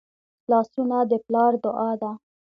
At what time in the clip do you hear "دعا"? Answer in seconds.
1.63-1.91